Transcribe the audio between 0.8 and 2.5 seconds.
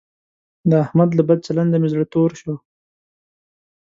احمد له بد چلنده مې زړه تور